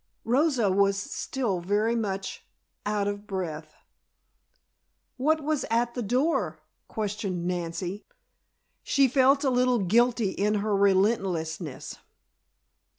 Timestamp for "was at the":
5.43-6.01